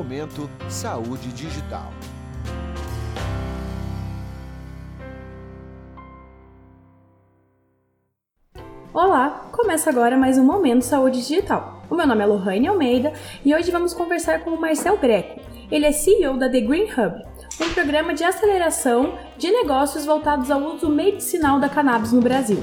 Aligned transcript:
Momento 0.00 0.48
Saúde 0.66 1.28
Digital. 1.28 1.92
Olá, 8.94 9.50
começa 9.52 9.90
agora 9.90 10.16
mais 10.16 10.38
um 10.38 10.44
Momento 10.44 10.86
Saúde 10.86 11.18
Digital. 11.18 11.82
O 11.90 11.94
meu 11.94 12.06
nome 12.06 12.22
é 12.22 12.26
Lohane 12.26 12.66
Almeida 12.66 13.12
e 13.44 13.54
hoje 13.54 13.70
vamos 13.70 13.92
conversar 13.92 14.40
com 14.40 14.52
o 14.52 14.58
Marcel 14.58 14.96
Greco. 14.96 15.38
Ele 15.70 15.84
é 15.84 15.92
CEO 15.92 16.38
da 16.38 16.48
The 16.48 16.62
Green 16.62 16.84
Hub, 16.84 17.22
um 17.60 17.74
programa 17.74 18.14
de 18.14 18.24
aceleração 18.24 19.18
de 19.36 19.50
negócios 19.50 20.06
voltados 20.06 20.50
ao 20.50 20.62
uso 20.62 20.88
medicinal 20.88 21.60
da 21.60 21.68
cannabis 21.68 22.10
no 22.10 22.22
Brasil. 22.22 22.62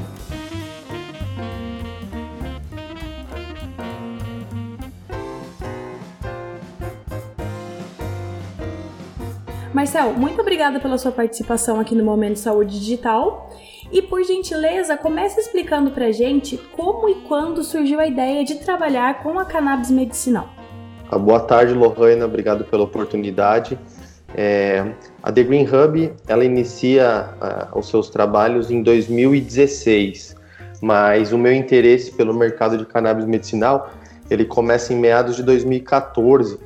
Marcel, 9.77 10.13
muito 10.13 10.41
obrigada 10.41 10.80
pela 10.80 10.98
sua 10.98 11.12
participação 11.12 11.80
aqui 11.80 11.94
no 11.94 12.04
Momento 12.04 12.40
Saúde 12.40 12.80
Digital. 12.80 13.48
E 13.91 14.02
por 14.02 14.23
gentileza, 14.23 14.98
comece 14.98 15.40
explicando 15.40 15.91
pra 15.91 16.12
gente 16.12 16.58
como 16.76 17.08
e 17.08 17.13
quando 17.27 17.63
surgiu 17.63 17.99
a 17.99 18.08
ideia 18.08 18.44
de 18.44 18.55
trabalhar 18.55 19.21
com 19.21 19.38
a 19.38 19.45
cannabis 19.45 19.91
medicinal. 19.91 20.49
Ah, 21.12 21.20
boa 21.20 21.40
tarde, 21.41 21.76
Lohana, 21.76 22.26
obrigado 22.26 22.63
pela 22.63 22.85
oportunidade. 22.85 23.77
É, 24.34 24.84
a 25.21 25.32
The 25.32 25.44
Green 25.44 25.68
Hub 25.68 26.12
ela 26.27 26.44
inicia 26.44 27.35
uh, 27.40 27.77
os 27.77 27.88
seus 27.88 28.09
trabalhos 28.09 28.71
em 28.71 28.82
2016, 28.82 30.35
mas 30.82 31.32
o 31.32 31.38
meu 31.38 31.54
interesse 31.54 32.12
pelo 32.13 32.34
mercado 32.34 32.80
de 32.80 32.85
cannabis 32.88 33.27
medicinal 33.27 33.91
ele 34.27 34.44
começa 34.44 34.91
em 34.91 34.98
meados 34.98 35.35
de 35.35 35.44
2014 35.44 36.57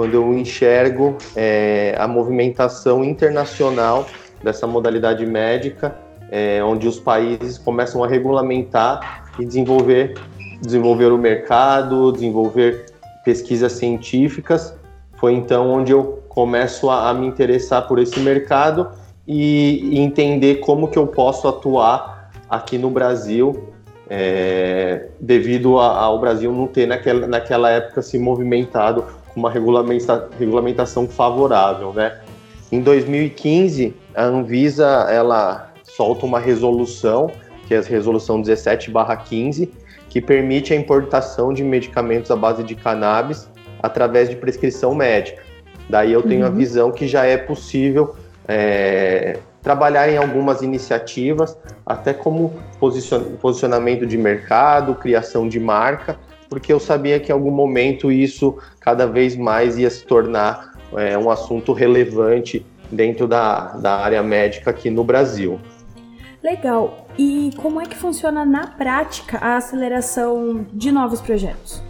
quando 0.00 0.14
eu 0.14 0.32
enxergo 0.32 1.18
é, 1.36 1.94
a 1.98 2.08
movimentação 2.08 3.04
internacional 3.04 4.06
dessa 4.42 4.66
modalidade 4.66 5.26
médica, 5.26 5.94
é, 6.30 6.64
onde 6.64 6.88
os 6.88 6.98
países 6.98 7.58
começam 7.58 8.02
a 8.02 8.08
regulamentar 8.08 9.30
e 9.38 9.44
desenvolver, 9.44 10.14
desenvolver 10.58 11.12
o 11.12 11.18
mercado, 11.18 12.12
desenvolver 12.12 12.86
pesquisas 13.26 13.72
científicas. 13.72 14.74
Foi 15.18 15.34
então 15.34 15.68
onde 15.68 15.92
eu 15.92 16.22
começo 16.30 16.88
a, 16.88 17.10
a 17.10 17.12
me 17.12 17.26
interessar 17.26 17.86
por 17.86 17.98
esse 17.98 18.18
mercado 18.20 18.88
e, 19.28 19.96
e, 19.96 19.98
entender 19.98 20.60
como 20.60 20.88
que 20.88 20.98
eu 20.98 21.06
posso 21.06 21.46
atuar 21.46 22.30
aqui 22.48 22.78
no 22.78 22.88
Brasil, 22.88 23.68
é, 24.08 25.08
devido 25.20 25.78
ao 25.78 26.18
Brasil 26.18 26.50
não 26.54 26.66
ter 26.66 26.86
naquela, 26.86 27.26
naquela 27.26 27.70
época 27.70 28.00
se 28.00 28.18
movimentado 28.18 29.19
com 29.32 29.40
uma 29.40 29.50
regulamenta, 29.50 30.28
regulamentação 30.38 31.08
favorável, 31.08 31.92
né? 31.92 32.20
Em 32.70 32.80
2015, 32.80 33.94
a 34.14 34.24
Anvisa 34.24 34.86
ela 35.10 35.72
solta 35.82 36.24
uma 36.24 36.38
resolução, 36.38 37.30
que 37.66 37.74
é 37.74 37.78
a 37.78 37.82
resolução 37.82 38.40
17/15, 38.40 39.70
que 40.08 40.20
permite 40.20 40.72
a 40.72 40.76
importação 40.76 41.52
de 41.52 41.62
medicamentos 41.62 42.30
à 42.30 42.36
base 42.36 42.62
de 42.62 42.74
cannabis 42.74 43.48
através 43.82 44.28
de 44.28 44.36
prescrição 44.36 44.94
médica. 44.94 45.42
Daí 45.88 46.12
eu 46.12 46.22
tenho 46.22 46.42
uhum. 46.42 46.46
a 46.46 46.50
visão 46.50 46.92
que 46.92 47.06
já 47.06 47.24
é 47.24 47.36
possível 47.36 48.14
é, 48.46 49.38
trabalhar 49.62 50.08
em 50.08 50.16
algumas 50.16 50.62
iniciativas, 50.62 51.56
até 51.84 52.12
como 52.12 52.52
posicionamento 53.40 54.06
de 54.06 54.16
mercado, 54.16 54.94
criação 54.94 55.48
de 55.48 55.58
marca, 55.58 56.18
porque 56.50 56.72
eu 56.72 56.80
sabia 56.80 57.20
que 57.20 57.30
em 57.30 57.32
algum 57.32 57.52
momento 57.52 58.10
isso 58.10 58.58
cada 58.80 59.06
vez 59.06 59.36
mais 59.36 59.78
ia 59.78 59.88
se 59.88 60.04
tornar 60.04 60.76
é, 60.94 61.16
um 61.16 61.30
assunto 61.30 61.72
relevante 61.72 62.66
dentro 62.90 63.28
da, 63.28 63.76
da 63.76 63.96
área 63.98 64.22
médica 64.22 64.70
aqui 64.70 64.90
no 64.90 65.04
Brasil. 65.04 65.60
Legal. 66.42 67.06
E 67.16 67.50
como 67.56 67.80
é 67.80 67.86
que 67.86 67.96
funciona 67.96 68.44
na 68.44 68.66
prática 68.66 69.38
a 69.38 69.56
aceleração 69.56 70.66
de 70.72 70.90
novos 70.90 71.20
projetos? 71.20 71.80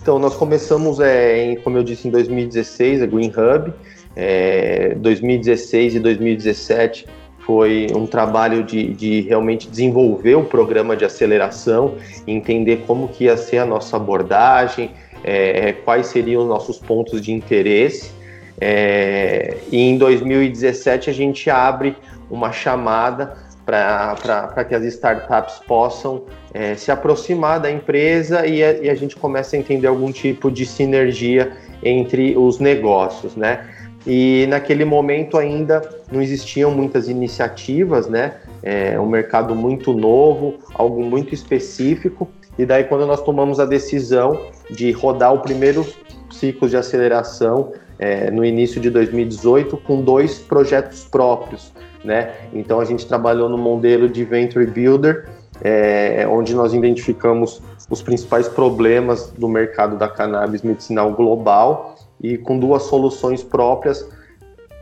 Então, 0.00 0.18
nós 0.18 0.34
começamos, 0.34 0.98
é, 0.98 1.44
em, 1.44 1.56
como 1.56 1.76
eu 1.76 1.82
disse, 1.82 2.08
em 2.08 2.10
2016, 2.10 3.02
a 3.02 3.06
Green 3.06 3.28
Hub. 3.28 3.74
É, 4.16 4.94
2016 4.96 5.94
e 5.94 6.00
2017 6.00 7.06
foi 7.40 7.88
um 7.94 8.06
trabalho 8.06 8.62
de, 8.62 8.92
de 8.94 9.22
realmente 9.22 9.68
desenvolver 9.68 10.34
o 10.34 10.44
programa 10.44 10.96
de 10.96 11.04
aceleração, 11.04 11.94
entender 12.26 12.84
como 12.86 13.08
que 13.08 13.24
ia 13.24 13.36
ser 13.36 13.58
a 13.58 13.66
nossa 13.66 13.96
abordagem, 13.96 14.90
é, 15.24 15.72
quais 15.84 16.06
seriam 16.06 16.42
os 16.42 16.48
nossos 16.48 16.78
pontos 16.78 17.20
de 17.20 17.32
interesse. 17.32 18.12
É, 18.60 19.56
e 19.70 19.78
em 19.80 19.96
2017 19.96 21.08
a 21.08 21.12
gente 21.12 21.48
abre 21.48 21.96
uma 22.30 22.52
chamada 22.52 23.36
para 23.64 24.64
que 24.68 24.74
as 24.74 24.84
startups 24.84 25.60
possam 25.66 26.24
é, 26.52 26.74
se 26.74 26.90
aproximar 26.90 27.60
da 27.60 27.70
empresa 27.70 28.46
e 28.46 28.62
a, 28.62 28.72
e 28.72 28.90
a 28.90 28.94
gente 28.94 29.16
começa 29.16 29.56
a 29.56 29.58
entender 29.58 29.86
algum 29.86 30.10
tipo 30.10 30.50
de 30.50 30.66
sinergia 30.66 31.52
entre 31.82 32.36
os 32.36 32.58
negócios, 32.58 33.36
né? 33.36 33.66
E 34.06 34.46
naquele 34.48 34.84
momento 34.84 35.36
ainda 35.36 35.82
não 36.10 36.22
existiam 36.22 36.70
muitas 36.70 37.08
iniciativas, 37.08 38.08
né? 38.08 38.34
É 38.62 38.98
um 38.98 39.06
mercado 39.06 39.54
muito 39.54 39.92
novo, 39.92 40.54
algo 40.74 41.02
muito 41.02 41.34
específico. 41.34 42.28
E 42.58 42.64
daí 42.64 42.84
quando 42.84 43.06
nós 43.06 43.22
tomamos 43.22 43.60
a 43.60 43.66
decisão 43.66 44.38
de 44.70 44.90
rodar 44.92 45.34
o 45.34 45.40
primeiro 45.40 45.86
ciclo 46.30 46.68
de 46.68 46.76
aceleração 46.76 47.72
é, 47.98 48.30
no 48.30 48.44
início 48.44 48.80
de 48.80 48.88
2018 48.88 49.76
com 49.78 50.02
dois 50.02 50.38
projetos 50.38 51.04
próprios, 51.04 51.72
né? 52.02 52.32
Então 52.52 52.80
a 52.80 52.84
gente 52.84 53.06
trabalhou 53.06 53.48
no 53.48 53.58
modelo 53.58 54.08
de 54.08 54.24
Venture 54.24 54.66
Builder, 54.66 55.28
é, 55.62 56.26
onde 56.26 56.54
nós 56.54 56.72
identificamos 56.72 57.60
os 57.90 58.00
principais 58.00 58.48
problemas 58.48 59.30
do 59.36 59.48
mercado 59.48 59.96
da 59.96 60.08
cannabis 60.08 60.62
medicinal 60.62 61.12
global 61.12 61.96
e 62.22 62.36
com 62.36 62.58
duas 62.58 62.84
soluções 62.84 63.42
próprias 63.42 64.06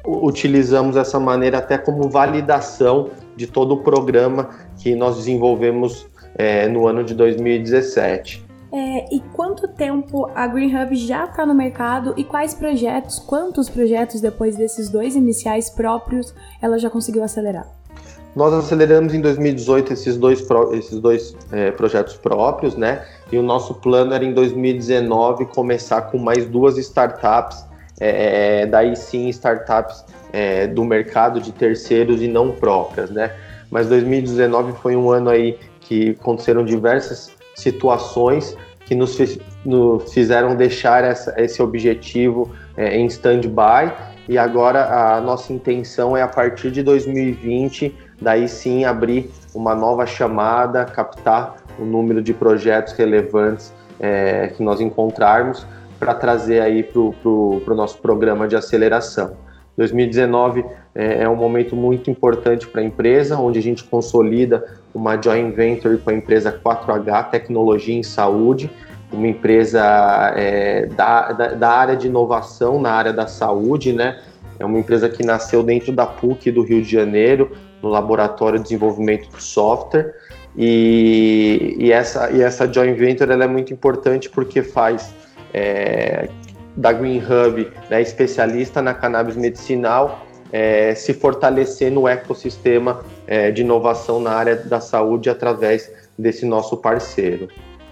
utilizamos 0.07 0.97
essa 0.97 1.21
maneira 1.21 1.59
até 1.59 1.77
como 1.77 2.09
validação 2.09 3.11
de 3.37 3.47
todo 3.47 3.75
o 3.75 3.83
programa 3.83 4.51
que 4.79 4.95
nós 4.95 5.17
desenvolvemos 5.17 6.07
é, 6.35 6.67
no 6.69 6.87
ano 6.87 7.05
de 7.05 7.15
2017. 7.15 8.47
É, 8.71 9.15
e 9.15 9.21
quanto 9.33 9.67
tempo 9.67 10.31
a 10.35 10.47
Green 10.47 10.75
Hub 10.77 10.95
já 10.95 11.25
está 11.25 11.47
no 11.47 11.55
mercado 11.55 12.13
e 12.17 12.25
quais 12.25 12.53
projetos, 12.53 13.19
quantos 13.19 13.69
projetos 13.69 14.21
depois 14.21 14.57
desses 14.57 14.91
dois 14.91 15.17
iniciais 15.17 15.71
próprios 15.71 16.35
ela 16.61 16.79
já 16.79 16.91
conseguiu 16.91 17.23
acelerar? 17.23 17.67
Nós 18.37 18.53
aceleramos 18.53 19.15
em 19.15 19.21
2018 19.23 19.95
esses 19.95 20.17
dois, 20.19 20.47
esses 20.73 21.01
dois 21.01 21.35
é, 21.51 21.71
projetos 21.71 22.17
próprios, 22.17 22.77
né? 22.77 23.05
E 23.31 23.39
o 23.39 23.43
nosso 23.43 23.75
plano 23.75 24.15
era 24.15 24.25
em 24.25 24.33
2019 24.33 25.47
começar 25.47 26.03
com 26.03 26.19
mais 26.19 26.47
duas 26.47 26.79
startups, 26.79 27.65
é, 28.01 28.63
é, 28.63 28.67
daí 28.67 28.97
sim 28.97 29.29
startups 29.29 30.05
é, 30.33 30.67
do 30.67 30.85
mercado 30.85 31.41
de 31.41 31.53
terceiros 31.53 32.23
e 32.23 32.29
não 32.29 32.53
próprias, 32.53 33.11
né? 33.11 33.33
Mas 33.71 33.89
2019 33.89 34.73
foi 34.81 34.97
um 34.97 35.11
ano 35.11 35.31
aí 35.31 35.59
que 35.81 36.17
aconteceram 36.19 36.65
diversas 36.65 37.31
situações 37.55 38.57
que 38.87 38.95
nos, 38.95 39.19
nos 39.65 40.13
fizeram 40.13 40.57
deixar 40.57 41.05
essa, 41.05 41.35
esse 41.37 41.61
objetivo 41.61 42.51
é, 42.77 42.97
em 42.97 43.05
stand-by 43.07 43.93
e 44.27 44.39
agora 44.39 45.17
a 45.17 45.21
nossa 45.21 45.53
intenção 45.53 46.17
é 46.17 46.23
a 46.23 46.29
partir 46.29 46.71
de 46.71 46.83
2020 46.83 47.95
daí 48.21 48.49
sim 48.49 48.85
abrir 48.85 49.31
uma 49.55 49.75
nova 49.75 50.07
chamada, 50.07 50.85
captar 50.85 51.57
o 51.79 51.85
número 51.85 52.23
de 52.23 52.33
projetos 52.35 52.93
relevantes 52.93 53.73
é, 54.01 54.49
que 54.49 54.63
nós 54.63 54.81
encontrarmos 54.81 55.67
para 55.99 56.15
trazer 56.15 56.61
aí 56.61 56.83
para 56.83 57.01
o 57.01 57.75
nosso 57.75 57.99
programa 57.99 58.47
de 58.47 58.57
aceleração. 58.57 59.37
2019 59.77 60.65
é, 60.95 61.23
é 61.23 61.29
um 61.29 61.37
momento 61.37 61.77
muito 61.77 62.11
importante 62.11 62.67
para 62.67 62.81
a 62.81 62.85
empresa, 62.85 63.39
onde 63.39 63.59
a 63.59 63.63
gente 63.63 63.85
consolida 63.85 64.65
uma 64.93 65.21
joint 65.21 65.55
venture 65.55 65.97
com 65.99 66.11
a 66.11 66.15
empresa 66.15 66.53
4H 66.53 67.31
Tecnologia 67.31 67.95
em 67.95 68.03
Saúde, 68.03 68.71
uma 69.13 69.27
empresa 69.27 69.83
é, 70.37 70.87
da, 70.87 71.33
da, 71.33 71.49
da, 71.55 71.71
área 71.71 71.97
de 71.97 72.09
inovação 72.09 72.81
na 72.81 72.91
área 72.91 73.13
da 73.13 73.27
saúde, 73.27 73.93
né? 73.93 74.21
É 74.59 74.65
uma 74.65 74.79
empresa 74.79 75.09
que 75.09 75.25
nasceu 75.25 75.63
dentro 75.63 75.93
da 75.93 76.05
PUC 76.05 76.51
do 76.51 76.63
Rio 76.63 76.83
de 76.83 76.91
Janeiro, 76.91 77.53
no 77.81 77.89
Laboratório 77.89 78.59
de 78.59 78.65
Desenvolvimento 78.65 79.31
do 79.31 79.41
Software. 79.41 80.13
E, 80.61 81.77
e, 81.79 81.93
essa, 81.93 82.33
e 82.33 82.43
essa 82.43 82.71
joint 82.71 82.99
venture 82.99 83.31
ela 83.31 83.45
é 83.45 83.47
muito 83.47 83.73
importante 83.73 84.29
porque 84.29 84.61
faz 84.61 85.15
é, 85.55 86.29
da 86.77 86.93
Green 86.93 87.19
Hub, 87.21 87.71
né, 87.89 88.03
especialista 88.03 88.83
na 88.83 88.93
cannabis 88.93 89.37
medicinal, 89.37 90.27
é, 90.53 90.97
se 90.97 91.15
fortalecer 91.15 91.93
no 91.93 92.09
ecossistema 92.09 93.05
é, 93.25 93.53
de 93.53 93.63
inovação 93.63 94.19
na 94.19 94.33
área 94.33 94.57
da 94.57 94.81
saúde 94.81 95.31
através 95.31 95.93
desse 96.19 96.45
nosso 96.45 96.77
parceiro. 96.77 97.49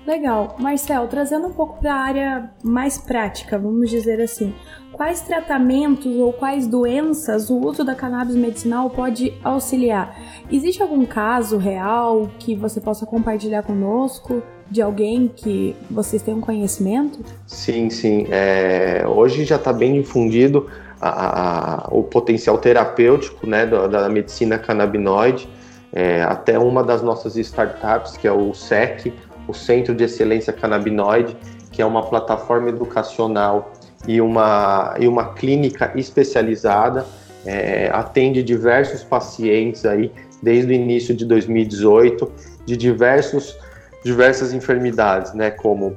Legal. 0.07 0.57
Marcel, 0.59 1.09
trazendo 1.09 1.49
um 1.49 1.53
pouco 1.53 1.81
para 1.81 1.93
a 1.93 1.99
área 1.99 2.51
mais 2.63 2.97
prática, 2.97 3.59
vamos 3.59 3.91
dizer 3.91 4.21
assim, 4.21 4.55
quais 4.93 5.21
tratamentos 5.21 6.15
ou 6.17 6.33
quais 6.33 6.67
doenças 6.67 7.51
o 7.51 7.59
uso 7.59 7.83
da 7.83 7.95
cannabis 7.95 8.37
medicinal 8.37 8.89
pode 8.89 9.35
auxiliar? 9.43 10.17
Existe 10.51 10.81
algum 10.81 11.05
caso 11.05 11.59
real 11.59 12.31
que 12.39 12.55
você 12.55 12.81
possa 12.81 13.05
compartilhar 13.05 13.63
conosco? 13.63 14.43
de 14.69 14.83
alguém 14.83 15.29
que 15.29 15.77
vocês 15.89 16.21
tenham 16.23 16.41
conhecimento? 16.41 17.21
Sim, 17.47 17.89
sim. 17.89 18.27
É, 18.31 19.05
hoje 19.07 19.45
já 19.45 19.55
está 19.55 19.73
bem 19.73 20.01
difundido 20.01 20.69
a, 21.01 21.87
a, 21.87 21.89
o 21.91 22.03
potencial 22.03 22.59
terapêutico 22.59 23.47
né, 23.47 23.67
da, 23.67 23.87
da 23.87 24.09
medicina 24.09 24.59
canabinoide. 24.59 25.49
É, 25.93 26.23
até 26.23 26.59
uma 26.59 26.83
das 26.83 27.01
nossas 27.01 27.37
startups, 27.37 28.17
que 28.17 28.27
é 28.27 28.33
o 28.33 28.53
SEC, 28.53 29.13
o 29.47 29.55
Centro 29.55 29.95
de 29.95 30.05
Excelência 30.05 30.53
Canabinoide, 30.53 31.37
que 31.71 31.83
é 31.83 31.87
uma 31.87 32.03
plataforma 32.03 32.69
educacional 32.69 33.73
e 34.07 34.21
uma, 34.21 34.95
e 34.99 35.07
uma 35.07 35.35
clínica 35.35 35.93
especializada, 35.95 37.07
é, 37.45 37.91
atende 37.93 38.43
diversos 38.43 39.05
pacientes 39.05 39.85
aí 39.85 40.11
desde 40.43 40.73
o 40.73 40.75
início 40.75 41.15
de 41.15 41.25
2018, 41.25 42.31
de 42.65 42.77
diversos, 42.77 43.57
diversas 44.05 44.53
enfermidades, 44.53 45.33
né, 45.33 45.51
como 45.51 45.97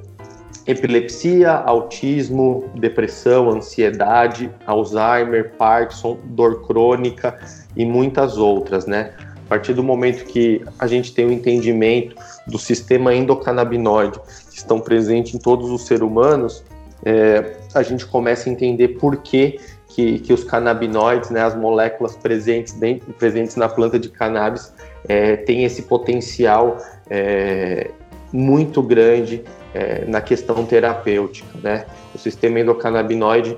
epilepsia, 0.68 1.52
autismo, 1.52 2.70
depressão, 2.76 3.50
ansiedade, 3.50 4.52
Alzheimer, 4.68 5.54
Parkinson, 5.58 6.20
dor 6.26 6.68
crônica 6.68 7.40
e 7.76 7.84
muitas 7.84 8.38
outras, 8.38 8.86
né? 8.86 9.14
A 9.46 9.50
partir 9.50 9.74
do 9.74 9.84
momento 9.84 10.26
que 10.26 10.64
a 10.78 10.86
gente 10.86 11.12
tem 11.12 11.26
o 11.26 11.30
um 11.30 11.32
entendimento 11.32 12.16
do 12.50 12.58
sistema 12.58 13.14
endocannabinoide 13.14 14.20
que 14.50 14.58
estão 14.58 14.80
presentes 14.80 15.34
em 15.34 15.40
todos 15.40 15.70
os 15.70 15.86
seres 15.86 16.04
humanos, 16.04 16.64
é, 17.06 17.56
a 17.74 17.82
gente 17.82 18.06
começa 18.06 18.50
a 18.50 18.52
entender 18.52 18.90
por 19.00 19.18
que, 19.18 19.60
que, 19.88 20.20
que 20.20 20.34
os 20.34 20.44
canabinoides, 20.44 21.30
né, 21.30 21.42
as 21.42 21.56
moléculas 21.56 22.16
presentes, 22.16 22.74
dentro, 22.74 23.12
presentes 23.14 23.56
na 23.56 23.70
planta 23.70 23.98
de 23.98 24.10
cannabis, 24.10 24.74
é, 25.08 25.38
têm 25.38 25.64
esse 25.64 25.84
potencial 25.84 26.78
é, 27.10 27.90
muito 28.32 28.82
grande 28.82 29.44
é, 29.74 30.06
na 30.06 30.22
questão 30.22 30.66
terapêutica. 30.66 31.58
Né? 31.62 31.86
O 32.14 32.18
sistema 32.18 32.60
endocannabinoide, 32.60 33.58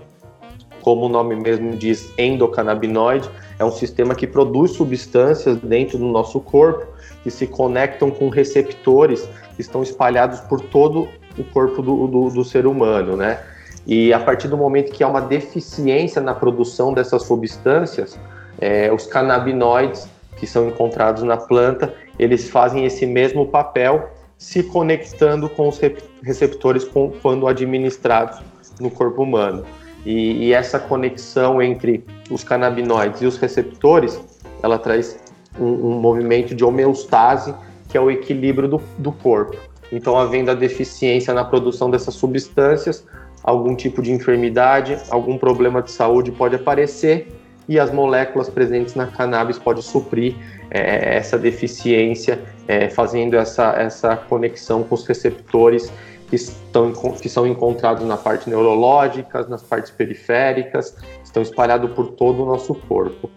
como 0.81 1.05
o 1.05 1.09
nome 1.09 1.35
mesmo 1.35 1.75
diz, 1.75 2.11
endocannabinoide, 2.17 3.29
é 3.61 3.65
um 3.65 3.71
sistema 3.71 4.15
que 4.15 4.25
produz 4.25 4.71
substâncias 4.71 5.55
dentro 5.57 5.99
do 5.99 6.05
nosso 6.05 6.39
corpo 6.39 6.87
que 7.23 7.29
se 7.29 7.45
conectam 7.45 8.09
com 8.09 8.27
receptores 8.27 9.29
que 9.55 9.61
estão 9.61 9.83
espalhados 9.83 10.39
por 10.39 10.59
todo 10.59 11.07
o 11.37 11.43
corpo 11.43 11.79
do, 11.79 12.07
do, 12.07 12.29
do 12.31 12.43
ser 12.43 12.65
humano, 12.65 13.15
né? 13.15 13.39
E 13.85 14.11
a 14.11 14.19
partir 14.19 14.47
do 14.47 14.57
momento 14.57 14.91
que 14.91 15.03
há 15.03 15.07
uma 15.07 15.21
deficiência 15.21 16.19
na 16.19 16.33
produção 16.33 16.91
dessas 16.91 17.21
substâncias, 17.21 18.17
é, 18.59 18.91
os 18.91 19.05
canabinoides 19.05 20.07
que 20.37 20.47
são 20.47 20.67
encontrados 20.67 21.21
na 21.21 21.37
planta, 21.37 21.93
eles 22.17 22.49
fazem 22.49 22.85
esse 22.85 23.05
mesmo 23.05 23.45
papel 23.45 24.09
se 24.39 24.63
conectando 24.63 25.47
com 25.47 25.69
os 25.69 25.79
receptores 26.23 26.83
com, 26.83 27.11
quando 27.21 27.47
administrados 27.47 28.39
no 28.79 28.89
corpo 28.89 29.21
humano. 29.21 29.63
E, 30.05 30.47
e, 30.47 30.53
essa 30.53 30.79
conexão 30.79 31.61
entre 31.61 32.03
os 32.29 32.43
canabinoides 32.43 33.21
e 33.21 33.25
os 33.25 33.37
receptores, 33.37 34.19
ela 34.63 34.79
traz 34.79 35.19
um, 35.59 35.65
um 35.65 35.99
movimento 35.99 36.55
de 36.55 36.63
homeostase, 36.63 37.53
que 37.87 37.97
é 37.97 38.01
o 38.01 38.09
equilíbrio 38.09 38.67
do, 38.67 38.81
do 38.97 39.11
corpo. 39.11 39.57
Então, 39.91 40.17
havendo 40.17 40.49
a 40.49 40.53
deficiência 40.53 41.33
na 41.33 41.43
produção 41.43 41.91
dessas 41.91 42.15
substâncias, 42.15 43.05
algum 43.43 43.75
tipo 43.75 44.01
de 44.01 44.11
enfermidade, 44.11 44.97
algum 45.09 45.37
problema 45.37 45.81
de 45.81 45.91
saúde 45.91 46.31
pode 46.31 46.55
aparecer 46.55 47.27
e 47.67 47.79
as 47.79 47.91
moléculas 47.91 48.49
presentes 48.49 48.95
na 48.95 49.07
cannabis 49.07 49.59
podem 49.59 49.81
suprir 49.81 50.35
é, 50.69 51.15
essa 51.15 51.37
deficiência, 51.37 52.39
é, 52.67 52.89
fazendo 52.89 53.35
essa, 53.35 53.73
essa 53.73 54.15
conexão 54.15 54.83
com 54.83 54.95
os 54.95 55.05
receptores 55.05 55.91
que, 56.31 56.37
estão, 56.37 56.93
que 57.21 57.27
são 57.27 57.45
encontrados 57.45 58.07
na 58.07 58.15
parte 58.15 58.49
neurológica, 58.49 59.45
nas 59.47 59.61
partes 59.61 59.91
periféricas, 59.91 60.95
estão 61.21 61.43
espalhados 61.43 61.91
por 61.91 62.07
todo 62.13 62.43
o 62.43 62.45
nosso 62.45 62.73
corpo. 62.73 63.29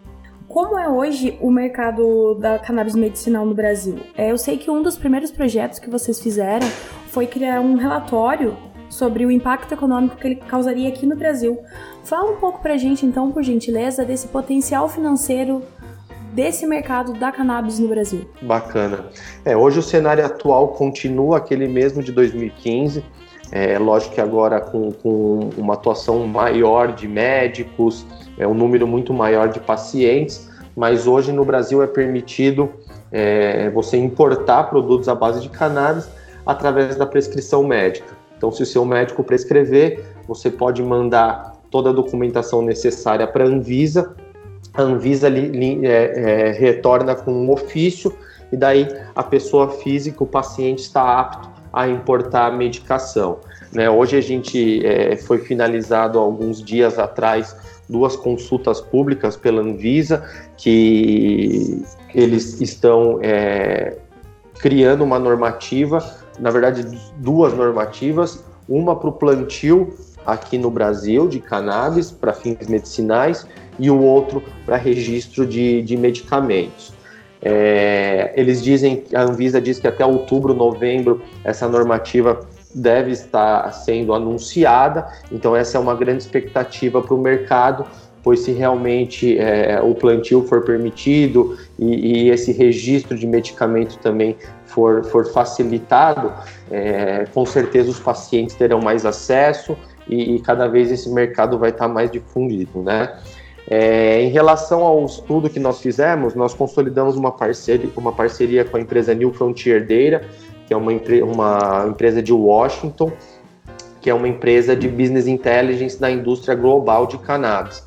Como 0.47 0.79
é 0.79 0.89
hoje 0.89 1.37
o 1.41 1.51
mercado 1.51 2.37
da 2.37 2.57
cannabis 2.61 2.95
medicinal 2.95 3.45
no 3.45 3.53
Brasil? 3.53 3.99
É, 4.17 4.31
eu 4.31 4.39
sei 4.39 4.57
que 4.57 4.71
um 4.71 4.81
dos 4.81 4.97
primeiros 4.97 5.33
projetos 5.33 5.81
que 5.81 5.91
vocês 5.91 6.21
fizeram 6.21 6.69
foi 7.09 7.27
criar 7.27 7.61
um 7.61 7.75
relatório 7.75 8.57
sobre 8.89 9.27
o 9.27 9.31
impacto 9.31 9.75
econômico 9.75 10.17
que 10.17 10.29
ele 10.29 10.37
causaria 10.37 10.89
aqui 10.89 11.05
no 11.05 11.17
Brasil. 11.17 11.59
Fala 12.05 12.31
um 12.31 12.37
pouco 12.37 12.61
pra 12.61 12.77
gente, 12.77 13.05
então, 13.05 13.33
por 13.33 13.43
gentileza, 13.43 14.05
desse 14.05 14.29
potencial 14.29 14.89
financeiro 14.89 15.65
desse 16.35 16.67
mercado 16.67 17.13
da 17.13 17.31
cannabis 17.31 17.79
no 17.79 17.87
Brasil. 17.87 18.29
Bacana. 18.43 19.07
É, 19.45 19.57
hoje 19.57 19.79
o 19.79 19.83
cenário 19.83 20.27
atual 20.27 20.69
continua 20.69 21.37
aquele 21.39 21.69
mesmo 21.69 22.03
de 22.03 22.11
2015. 22.11 23.05
É 23.53 23.79
lógico 23.79 24.17
que 24.17 24.21
agora 24.21 24.61
com, 24.61 24.91
com 24.91 25.51
uma 25.57 25.75
atuação 25.75 26.27
maior 26.27 26.93
de 26.93 27.07
médicos, 27.07 28.05
é 28.37 28.47
um 28.49 28.55
número 28.55 28.85
muito 28.85 29.15
maior 29.15 29.49
de 29.49 29.61
pacientes, 29.61 30.51
mas 30.75 31.07
hoje 31.07 31.31
no 31.31 31.45
Brasil 31.45 31.81
é 31.83 31.87
permitido 31.87 32.69
é, 33.13 33.71
você 33.71 33.97
importar 33.97 34.65
produtos 34.65 35.09
à 35.09 35.15
base 35.15 35.41
de 35.41 35.49
cannabis 35.49 36.09
através 36.45 36.97
da 36.97 37.07
prescrição 37.07 37.63
médica. 37.63 38.17
Então, 38.37 38.51
se 38.51 38.63
o 38.63 38.67
seu 38.67 38.85
médico 38.85 39.23
prescrever, 39.23 40.05
você 40.27 40.51
pode 40.51 40.83
mandar 40.83 41.55
toda 41.71 41.91
a 41.91 41.93
documentação 41.93 42.61
necessária 42.61 43.27
para 43.27 43.45
a 43.45 43.47
Anvisa 43.47 44.17
a 44.75 44.83
Anvisa 44.83 45.29
li, 45.29 45.87
é, 45.87 45.91
é, 45.91 46.53
retorna 46.53 47.15
com 47.15 47.33
um 47.33 47.51
ofício 47.51 48.13
e 48.53 48.57
daí 48.57 48.89
a 49.15 49.23
pessoa 49.23 49.71
física, 49.71 50.23
o 50.23 50.27
paciente 50.27 50.81
está 50.81 51.21
apto 51.21 51.49
a 51.73 51.89
importar 51.89 52.47
a 52.47 52.51
medicação. 52.51 53.39
Né? 53.73 53.89
Hoje 53.89 54.17
a 54.17 54.21
gente 54.21 54.85
é, 54.87 55.17
foi 55.17 55.39
finalizado 55.39 56.19
alguns 56.19 56.63
dias 56.63 56.99
atrás 56.99 57.57
duas 57.89 58.17
consultas 58.17 58.81
públicas 58.81 59.37
pela 59.37 59.61
Anvisa 59.61 60.25
que 60.57 61.83
eles 62.15 62.61
estão 62.61 63.19
é, 63.23 63.97
criando 64.59 65.03
uma 65.05 65.19
normativa, 65.19 66.03
na 66.39 66.51
verdade 66.51 66.87
duas 67.19 67.53
normativas, 67.55 68.45
uma 68.69 68.97
para 68.97 69.09
o 69.09 69.13
plantio 69.13 69.95
aqui 70.25 70.57
no 70.57 70.71
Brasil 70.71 71.29
de 71.29 71.41
cannabis 71.41 72.11
para 72.11 72.33
fins 72.33 72.67
medicinais 72.67 73.47
e 73.79 73.91
o 73.91 74.01
outro 74.01 74.43
para 74.65 74.77
registro 74.77 75.47
de, 75.47 75.83
de 75.83 75.97
medicamentos. 75.97 76.93
É, 77.43 78.33
eles 78.37 78.63
dizem, 78.63 79.05
a 79.15 79.23
Anvisa 79.23 79.61
diz 79.61 79.79
que 79.79 79.87
até 79.87 80.05
outubro, 80.05 80.55
novembro, 80.55 81.21
essa 81.45 81.69
normativa 81.69 82.41
deve 82.75 83.13
estar 83.13 83.71
sendo 83.73 84.15
anunciada, 84.15 85.07
então 85.31 85.55
essa 85.55 85.77
é 85.77 85.81
uma 85.81 85.95
grande 85.95 86.23
expectativa 86.23 87.03
para 87.03 87.15
o 87.15 87.19
mercado, 87.19 87.87
pois 88.23 88.41
se 88.41 88.53
realmente 88.53 89.39
é, 89.39 89.79
o 89.83 89.95
plantio 89.95 90.43
for 90.45 90.65
permitido 90.65 91.59
e, 91.79 92.25
e, 92.25 92.31
esse 92.31 92.51
registro 92.53 93.17
de 93.17 93.27
medicamento 93.27 93.99
também 93.99 94.35
for, 94.65 95.05
for 95.05 95.27
facilitado, 95.31 96.33
é, 96.71 97.27
com 97.35 97.45
certeza 97.45 97.91
os 97.91 98.01
pacientes 98.01 98.57
terão 98.57 98.81
mais 98.81 99.05
acesso 99.05 99.77
e, 100.09 100.37
e 100.37 100.41
cada 100.41 100.67
vez 100.67 100.91
esse 100.91 101.11
mercado 101.11 101.59
vai 101.59 101.71
estar 101.71 101.87
mais 101.87 102.11
difundido, 102.11 102.83
né? 102.83 103.15
É, 103.69 104.21
em 104.21 104.29
relação 104.29 104.83
ao 104.83 105.05
estudo 105.07 105.49
que 105.49 105.59
nós 105.59 105.81
fizemos, 105.81 106.35
nós 106.35 106.53
consolidamos 106.53 107.17
uma 107.17 107.33
parceria, 107.33 107.89
uma 107.97 108.13
parceria 108.13 108.65
com 108.65 108.77
a 108.77 108.81
empresa 108.81 109.15
New 109.15 109.33
Frontier 109.33 109.81
Data, 109.81 110.27
que 110.67 110.75
é 110.75 110.77
uma, 110.77 110.93
uma 111.23 111.87
empresa 111.89 112.23
de 112.23 112.33
Washington, 112.33 113.11
que 114.01 114.11
é 114.11 114.15
uma 114.15 114.29
empresa 114.29 114.77
de 114.77 114.87
business 114.87 115.27
intelligence 115.27 115.99
da 115.99 116.11
indústria 116.11 116.55
global 116.55 117.07
de 117.07 117.17
cannabis. 117.19 117.83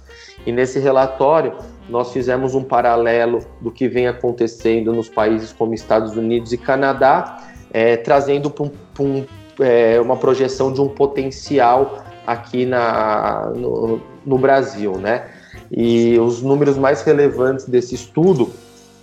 E 0.46 0.51
nesse 0.51 0.79
relatório, 0.79 1.53
nós 1.88 2.12
fizemos 2.12 2.55
um 2.55 2.63
paralelo 2.63 3.39
do 3.62 3.72
que 3.72 3.88
vem 3.88 4.07
acontecendo 4.07 4.91
nos 4.91 5.07
países 5.07 5.53
como 5.53 5.74
Estados 5.74 6.15
Unidos 6.15 6.51
e 6.51 6.57
Canadá, 6.57 7.38
é, 7.72 7.98
trazendo 7.98 8.50
para 8.50 8.65
um, 8.65 8.72
um, 9.00 9.25
é, 9.60 10.00
uma 10.01 10.17
projeção 10.17 10.74
de 10.74 10.81
um 10.81 10.88
potencial 10.88 12.03
aqui 12.25 12.65
na, 12.65 13.51
no, 13.55 14.01
no 14.25 14.38
Brasil, 14.38 14.98
né? 14.98 15.37
E 15.71 16.17
os 16.19 16.41
números 16.41 16.77
mais 16.77 17.01
relevantes 17.01 17.65
desse 17.65 17.95
estudo 17.95 18.50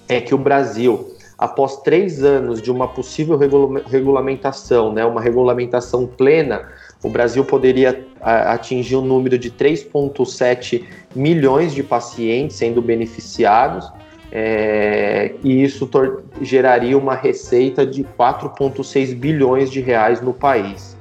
é 0.08 0.20
que 0.20 0.34
o 0.34 0.38
Brasil, 0.38 1.14
após 1.38 1.78
três 1.82 2.22
anos 2.22 2.60
de 2.62 2.70
uma 2.70 2.88
possível 2.88 3.38
regulamentação, 3.86 4.92
né, 4.92 5.04
uma 5.04 5.20
regulamentação 5.20 6.06
plena, 6.06 6.62
o 7.02 7.08
Brasil 7.08 7.44
poderia 7.44 8.04
atingir 8.20 8.96
um 8.96 9.02
número 9.02 9.38
de 9.38 9.50
3,7 9.50 10.84
milhões 11.14 11.74
de 11.74 11.82
pacientes 11.82 12.56
sendo 12.56 12.80
beneficiados. 12.80 13.90
é, 14.36 15.32
e 15.44 15.62
isso 15.62 15.88
geraria 16.40 16.98
uma 16.98 17.14
receita 17.14 17.86
de 17.86 18.02
4,6 18.02 19.14
bilhões 19.14 19.70
de 19.70 19.80
reais 19.80 20.20
no 20.20 20.32
país. 20.32 20.93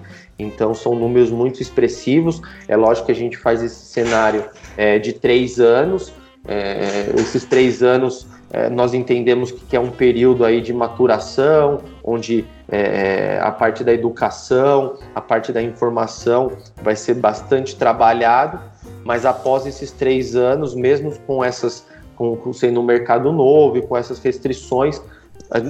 Então 0.43 0.73
são 0.73 0.95
números 0.95 1.31
muito 1.31 1.61
expressivos. 1.61 2.41
É 2.67 2.75
lógico 2.75 3.07
que 3.07 3.11
a 3.11 3.15
gente 3.15 3.37
faz 3.37 3.63
esse 3.63 3.85
cenário 3.85 4.45
é, 4.77 4.99
de 4.99 5.13
três 5.13 5.59
anos. 5.59 6.13
É, 6.45 7.11
esses 7.15 7.45
três 7.45 7.81
anos 7.81 8.27
é, 8.53 8.69
nós 8.69 8.93
entendemos 8.93 9.51
que 9.51 9.75
é 9.75 9.79
um 9.79 9.89
período 9.89 10.45
aí 10.45 10.61
de 10.61 10.71
maturação, 10.71 11.81
onde 12.03 12.45
é, 12.69 13.39
a 13.41 13.51
parte 13.51 13.83
da 13.83 13.91
educação, 13.91 14.99
a 15.15 15.19
parte 15.19 15.51
da 15.51 15.61
informação 15.61 16.51
vai 16.83 16.95
ser 16.95 17.15
bastante 17.15 17.75
trabalhado, 17.75 18.59
mas 19.03 19.25
após 19.25 19.65
esses 19.65 19.91
três 19.91 20.35
anos, 20.35 20.75
mesmo 20.75 21.11
com 21.25 21.43
essas, 21.43 21.83
com, 22.15 22.35
com 22.35 22.53
sendo 22.53 22.79
um 22.79 22.83
mercado 22.83 23.31
novo 23.31 23.77
e 23.77 23.81
com 23.81 23.97
essas 23.97 24.19
restrições, 24.19 25.01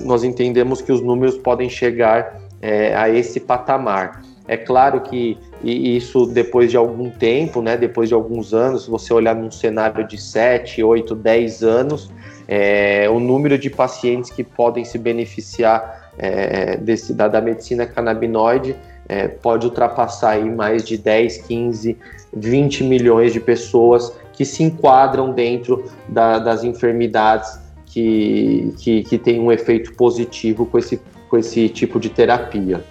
nós 0.03 0.25
entendemos 0.25 0.81
que 0.81 0.91
os 0.91 1.01
números 1.01 1.37
podem 1.37 1.69
chegar 1.69 2.41
é, 2.61 2.95
a 2.95 3.09
esse 3.09 3.39
patamar. 3.39 4.21
É 4.47 4.57
claro 4.57 5.01
que 5.01 5.38
isso 5.63 6.25
depois 6.25 6.69
de 6.69 6.75
algum 6.75 7.09
tempo, 7.09 7.62
né, 7.62 7.77
depois 7.77 8.09
de 8.09 8.15
alguns 8.15 8.53
anos, 8.53 8.83
se 8.83 8.89
você 8.89 9.13
olhar 9.13 9.33
num 9.35 9.50
cenário 9.50 10.05
de 10.05 10.17
7, 10.17 10.83
8, 10.83 11.15
10 11.15 11.63
anos, 11.63 12.12
é, 12.47 13.09
o 13.09 13.19
número 13.19 13.57
de 13.57 13.69
pacientes 13.69 14.29
que 14.29 14.43
podem 14.43 14.83
se 14.83 14.97
beneficiar 14.97 16.12
é, 16.17 16.75
desse, 16.77 17.13
da, 17.13 17.27
da, 17.27 17.39
medicina 17.41 17.85
canabinoide 17.85 18.75
é, 19.07 19.27
pode 19.27 19.65
ultrapassar 19.65 20.31
aí 20.31 20.50
mais 20.50 20.83
de 20.83 20.97
10, 20.97 21.38
15, 21.38 21.97
20 22.33 22.83
milhões 22.83 23.33
de 23.33 23.39
pessoas 23.39 24.13
que 24.33 24.43
se 24.43 24.62
enquadram 24.63 25.31
dentro 25.31 25.89
da, 26.07 26.38
das 26.38 26.63
enfermidades 26.63 27.59
que, 27.85 28.73
que, 28.77 29.03
que 29.03 29.17
têm 29.17 29.39
um 29.39 29.51
efeito 29.51 29.93
positivo 29.93 30.65
com 30.65 30.77
esse, 30.77 31.00
com 31.29 31.38
esse 31.38 31.69
tipo 31.69 32.00
de 32.00 32.09
terapia. 32.09 32.83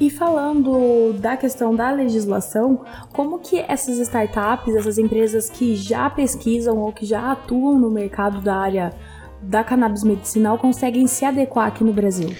E 0.00 0.10
falando 0.10 1.12
da 1.14 1.36
questão 1.36 1.74
da 1.74 1.90
legislação, 1.90 2.80
como 3.12 3.38
que 3.38 3.64
essas 3.68 3.98
startups, 3.98 4.74
essas 4.74 4.98
empresas 4.98 5.48
que 5.48 5.76
já 5.76 6.10
pesquisam 6.10 6.78
ou 6.78 6.92
que 6.92 7.06
já 7.06 7.30
atuam 7.30 7.78
no 7.78 7.90
mercado 7.90 8.40
da 8.40 8.56
área 8.56 8.92
da 9.40 9.62
cannabis 9.62 10.02
medicinal 10.02 10.58
conseguem 10.58 11.06
se 11.06 11.24
adequar 11.24 11.68
aqui 11.68 11.84
no 11.84 11.92
Brasil? 11.92 12.30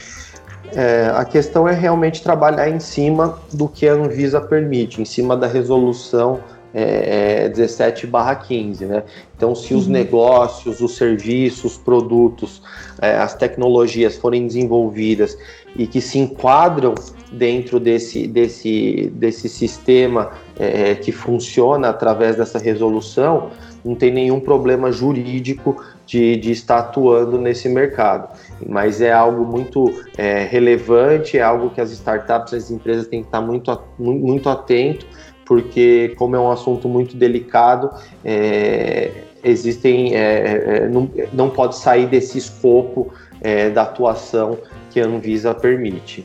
É, 0.72 1.12
a 1.14 1.24
questão 1.24 1.68
é 1.68 1.72
realmente 1.72 2.22
trabalhar 2.22 2.68
em 2.68 2.80
cima 2.80 3.38
do 3.52 3.68
que 3.68 3.86
a 3.86 3.92
Anvisa 3.92 4.40
permite, 4.40 5.00
em 5.00 5.04
cima 5.04 5.36
da 5.36 5.46
resolução 5.46 6.40
é, 6.74 7.48
17/15, 7.50 8.82
é, 8.82 8.86
né? 8.86 9.02
Então, 9.36 9.54
se 9.54 9.72
os 9.74 9.86
uhum. 9.86 9.92
negócios, 9.92 10.80
os 10.80 10.96
serviços, 10.96 11.72
os 11.72 11.78
produtos, 11.78 12.60
é, 13.00 13.16
as 13.16 13.34
tecnologias 13.34 14.16
forem 14.16 14.46
desenvolvidas 14.46 15.38
e 15.76 15.86
que 15.86 16.00
se 16.00 16.18
enquadram 16.18 16.94
dentro 17.32 17.78
desse, 17.78 18.26
desse, 18.26 19.10
desse 19.14 19.48
sistema 19.48 20.32
é, 20.58 20.94
que 20.94 21.12
funciona 21.12 21.88
através 21.88 22.36
dessa 22.36 22.58
resolução, 22.58 23.50
não 23.84 23.94
tem 23.94 24.10
nenhum 24.10 24.40
problema 24.40 24.90
jurídico 24.90 25.76
de, 26.06 26.36
de 26.36 26.52
estar 26.52 26.78
atuando 26.78 27.38
nesse 27.38 27.68
mercado. 27.68 28.34
Mas 28.66 29.00
é 29.00 29.12
algo 29.12 29.44
muito 29.44 29.92
é, 30.16 30.44
relevante, 30.44 31.38
é 31.38 31.42
algo 31.42 31.70
que 31.70 31.80
as 31.80 31.90
startups, 31.90 32.54
as 32.54 32.70
empresas 32.70 33.06
têm 33.06 33.20
que 33.20 33.28
estar 33.28 33.40
muito, 33.40 33.78
muito 33.98 34.48
atento, 34.48 35.06
porque 35.44 36.14
como 36.16 36.36
é 36.36 36.40
um 36.40 36.50
assunto 36.50 36.88
muito 36.88 37.16
delicado, 37.16 37.90
é, 38.24 39.10
existem, 39.42 40.14
é, 40.14 40.84
é, 40.84 40.88
não, 40.88 41.10
não 41.32 41.50
pode 41.50 41.76
sair 41.76 42.06
desse 42.06 42.38
escopo 42.38 43.12
é, 43.40 43.70
da 43.70 43.82
atuação 43.82 44.58
que 44.90 45.00
a 45.00 45.06
Anvisa 45.06 45.54
permite. 45.54 46.24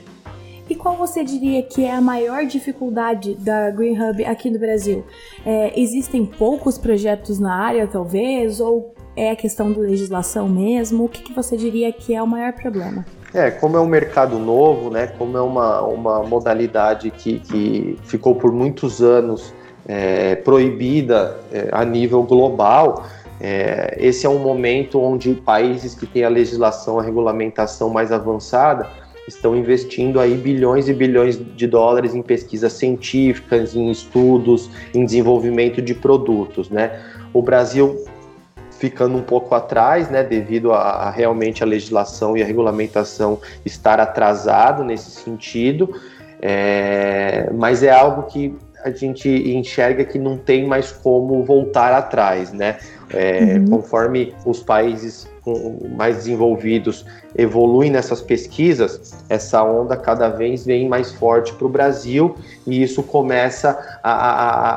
E 0.69 0.75
qual 0.75 0.95
você 0.95 1.23
diria 1.23 1.63
que 1.63 1.83
é 1.83 1.91
a 1.91 1.99
maior 1.99 2.45
dificuldade 2.45 3.33
da 3.35 3.71
Green 3.71 3.99
Hub 3.99 4.23
aqui 4.23 4.51
no 4.51 4.59
Brasil? 4.59 5.03
É, 5.43 5.79
existem 5.79 6.25
poucos 6.25 6.77
projetos 6.77 7.39
na 7.39 7.55
área, 7.55 7.88
talvez, 7.88 8.59
ou 8.59 8.93
é 9.15 9.31
a 9.31 9.35
questão 9.35 9.71
da 9.71 9.81
legislação 9.81 10.47
mesmo? 10.47 11.05
O 11.05 11.09
que, 11.09 11.23
que 11.23 11.33
você 11.33 11.57
diria 11.57 11.91
que 11.91 12.13
é 12.13 12.21
o 12.21 12.27
maior 12.27 12.53
problema? 12.53 13.03
É, 13.33 13.51
como 13.51 13.77
é 13.77 13.79
um 13.79 13.86
mercado 13.86 14.39
novo, 14.39 14.89
né, 14.89 15.07
como 15.17 15.38
é 15.38 15.41
uma, 15.41 15.81
uma 15.81 16.24
modalidade 16.24 17.12
que, 17.12 17.39
que 17.39 17.98
ficou 18.03 18.33
por 18.33 18.51
muitos 18.51 19.01
anos 19.01 19.53
é, 19.88 20.36
proibida 20.36 21.39
é, 21.51 21.69
a 21.71 21.86
nível 21.86 22.24
global, 22.24 23.05
é, 23.39 23.95
esse 24.00 24.25
é 24.25 24.29
um 24.29 24.39
momento 24.39 25.00
onde 25.00 25.33
países 25.33 25.95
que 25.95 26.05
têm 26.05 26.24
a 26.24 26.29
legislação, 26.29 27.00
a 27.00 27.03
regulamentação 27.03 27.89
mais 27.89 28.12
avançada, 28.12 28.88
estão 29.27 29.55
investindo 29.55 30.19
aí 30.19 30.36
bilhões 30.36 30.89
e 30.89 30.93
bilhões 30.93 31.39
de 31.55 31.67
dólares 31.67 32.15
em 32.15 32.21
pesquisas 32.21 32.74
científicas, 32.74 33.75
em 33.75 33.89
estudos, 33.89 34.69
em 34.93 35.05
desenvolvimento 35.05 35.81
de 35.81 35.93
produtos, 35.93 36.69
né? 36.69 37.00
O 37.31 37.41
Brasil 37.41 38.03
ficando 38.79 39.17
um 39.17 39.21
pouco 39.21 39.53
atrás, 39.53 40.09
né, 40.09 40.24
devido 40.24 40.71
a, 40.71 40.79
a 40.79 41.09
realmente 41.12 41.62
a 41.62 41.65
legislação 41.65 42.38
e 42.38 42.41
a 42.41 42.45
regulamentação 42.45 43.39
estar 43.65 44.00
atrasado 44.00 44.83
nesse 44.83 45.12
sentido, 45.12 45.93
é, 46.41 47.50
mas 47.53 47.83
é 47.83 47.91
algo 47.91 48.24
que 48.24 48.55
a 48.83 48.91
gente 48.91 49.27
enxerga 49.29 50.05
que 50.05 50.17
não 50.17 50.38
tem 50.38 50.65
mais 50.65 50.89
como 50.89 51.43
voltar 51.43 51.93
atrás, 51.93 52.53
né? 52.53 52.77
É, 53.09 53.57
uhum. 53.57 53.69
Conforme 53.71 54.33
os 54.45 54.63
países 54.63 55.27
mais 55.98 56.17
desenvolvidos 56.17 57.05
evoluem 57.36 57.89
nessas 57.89 58.21
pesquisas, 58.21 59.13
essa 59.27 59.63
onda 59.63 59.98
cada 59.98 60.29
vez 60.29 60.65
vem 60.65 60.88
mais 60.88 61.12
forte 61.12 61.53
para 61.53 61.65
o 61.65 61.69
Brasil 61.69 62.36
e 62.65 62.81
isso 62.81 63.03
começa 63.03 63.77
a, 64.03 64.12
a, 64.12 64.74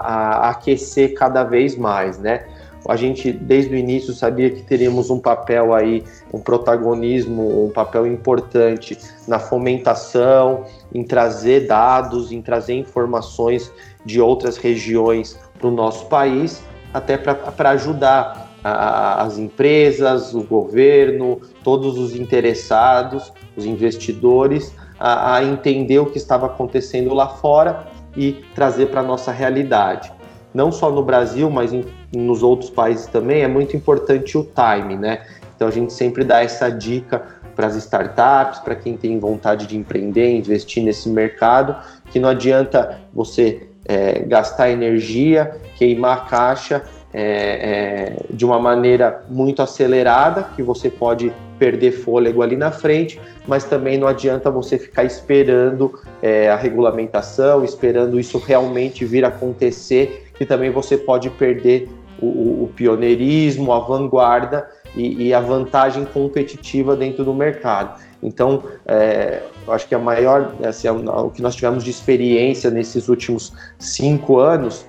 a, 0.47 0.50
aquecer 0.50 1.14
cada 1.14 1.44
vez 1.44 1.76
mais, 1.76 2.18
né? 2.18 2.44
A 2.88 2.96
gente 2.96 3.30
desde 3.32 3.74
o 3.74 3.78
início 3.78 4.12
sabia 4.12 4.50
que 4.50 4.62
teríamos 4.62 5.08
um 5.08 5.20
papel 5.20 5.72
aí, 5.72 6.02
um 6.32 6.40
protagonismo, 6.40 7.66
um 7.66 7.70
papel 7.70 8.06
importante 8.06 8.98
na 9.28 9.38
fomentação, 9.38 10.64
em 10.92 11.04
trazer 11.04 11.66
dados, 11.66 12.32
em 12.32 12.42
trazer 12.42 12.74
informações 12.74 13.72
de 14.04 14.20
outras 14.20 14.56
regiões 14.56 15.38
para 15.58 15.68
o 15.68 15.70
nosso 15.70 16.06
país, 16.06 16.62
até 16.92 17.16
para 17.16 17.70
ajudar 17.70 18.52
a, 18.64 19.22
as 19.22 19.38
empresas, 19.38 20.34
o 20.34 20.42
governo, 20.42 21.40
todos 21.62 21.98
os 21.98 22.14
interessados, 22.16 23.32
os 23.56 23.64
investidores, 23.64 24.74
a, 24.98 25.36
a 25.36 25.44
entender 25.44 25.98
o 25.98 26.06
que 26.06 26.18
estava 26.18 26.46
acontecendo 26.46 27.14
lá 27.14 27.28
fora 27.28 27.86
e 28.16 28.44
trazer 28.54 28.86
para 28.86 29.00
a 29.00 29.04
nossa 29.04 29.32
realidade. 29.32 30.12
Não 30.52 30.70
só 30.70 30.90
no 30.90 31.02
Brasil, 31.02 31.48
mas 31.50 31.72
em, 31.72 31.84
nos 32.12 32.42
outros 32.42 32.71
países 32.71 33.07
também, 33.07 33.42
é 33.42 33.49
muito 33.49 33.76
importante 33.76 34.37
o 34.37 34.45
time, 34.45 34.97
né? 34.97 35.25
Então 35.54 35.69
a 35.69 35.71
gente 35.71 35.92
sempre 35.92 36.25
dá 36.25 36.42
essa 36.42 36.71
dica 36.71 37.23
para 37.54 37.66
as 37.66 37.76
startups, 37.76 38.61
para 38.61 38.75
quem 38.75 38.97
tem 38.97 39.19
vontade 39.19 39.66
de 39.66 39.76
empreender, 39.76 40.35
investir 40.37 40.83
nesse 40.83 41.09
mercado, 41.09 41.76
que 42.11 42.19
não 42.19 42.28
adianta 42.28 42.99
você 43.12 43.69
é, 43.85 44.21
gastar 44.21 44.71
energia, 44.71 45.57
queimar 45.76 46.19
a 46.19 46.21
caixa 46.23 46.83
é, 47.14 47.23
é, 47.23 48.16
de 48.31 48.45
uma 48.45 48.59
maneira 48.59 49.23
muito 49.28 49.61
acelerada, 49.61 50.45
que 50.57 50.62
você 50.62 50.88
pode 50.88 51.33
perder 51.59 51.92
fôlego 51.92 52.42
ali 52.42 52.57
na 52.57 52.73
frente, 52.73 53.21
mas 53.47 53.64
também 53.64 53.99
não 53.99 54.09
adianta 54.09 54.50
você 54.50 54.78
ficar 54.78 55.04
esperando 55.04 56.00
é, 56.23 56.50
a 56.50 56.57
regulamentação, 56.57 57.64
esperando 57.64 58.19
isso 58.19 58.38
realmente 58.38 59.04
vir 59.04 59.25
acontecer, 59.25 60.26
que 60.35 60.47
também 60.47 60.71
você 60.71 60.97
pode 60.97 61.28
perder 61.31 61.88
o, 62.26 62.64
o 62.64 62.70
pioneirismo, 62.74 63.72
a 63.72 63.80
vanguarda 63.80 64.68
e, 64.94 65.28
e, 65.28 65.34
a 65.34 65.40
vantagem 65.40 66.04
competitiva 66.04 66.94
dentro 66.96 67.24
do 67.24 67.34
mercado. 67.34 68.00
Então, 68.22 68.62
é, 68.86 69.42
eu 69.66 69.72
acho 69.72 69.88
que 69.88 69.94
a 69.94 69.98
maior, 69.98 70.54
assim, 70.64 70.88
o 70.88 71.30
que 71.30 71.42
nós 71.42 71.54
tivemos 71.54 71.82
de 71.82 71.90
experiência 71.90 72.70
nesses 72.70 73.08
últimos 73.08 73.52
cinco 73.78 74.38
anos 74.38 74.86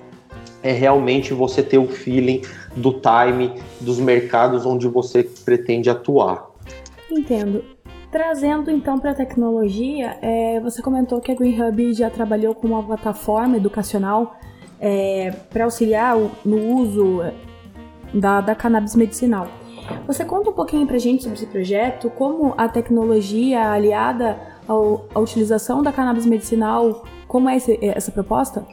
é 0.62 0.72
realmente 0.72 1.34
você 1.34 1.62
ter 1.62 1.78
o 1.78 1.86
feeling 1.86 2.40
do 2.76 2.92
time 2.92 3.52
dos 3.80 3.98
mercados 3.98 4.64
onde 4.64 4.88
você 4.88 5.22
pretende 5.22 5.90
atuar. 5.90 6.46
Entendo. 7.10 7.64
Trazendo 8.10 8.70
então 8.70 8.98
para 8.98 9.10
a 9.10 9.14
tecnologia, 9.14 10.16
é, 10.22 10.60
você 10.60 10.80
comentou 10.80 11.20
que 11.20 11.32
a 11.32 11.34
Green 11.34 11.60
Hub 11.60 11.92
já 11.92 12.08
trabalhou 12.08 12.54
com 12.54 12.68
uma 12.68 12.82
plataforma 12.82 13.56
educacional 13.56 14.36
é, 14.84 15.32
para 15.48 15.64
auxiliar 15.64 16.14
no 16.44 16.58
uso 16.76 17.22
da, 18.12 18.42
da 18.42 18.54
cannabis 18.54 18.94
medicinal. 18.94 19.48
Você 20.06 20.26
conta 20.26 20.50
um 20.50 20.52
pouquinho 20.52 20.86
para 20.86 20.96
a 20.96 20.98
gente 20.98 21.22
sobre 21.22 21.38
esse 21.38 21.46
projeto, 21.46 22.10
como 22.10 22.54
a 22.58 22.68
tecnologia 22.68 23.70
aliada 23.70 24.36
ao, 24.68 25.06
à 25.14 25.18
utilização 25.18 25.82
da 25.82 25.90
cannabis 25.90 26.26
medicinal, 26.26 27.04
como 27.26 27.48
é 27.48 27.56
esse, 27.56 27.78
essa 27.82 28.12
proposta? 28.12 28.64